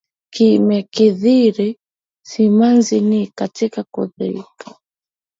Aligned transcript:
Nimekithiri 0.39 1.77
simanzi, 2.27 2.99
ni 3.01 3.27
katika 3.27 3.83
kuudhika 3.93 4.75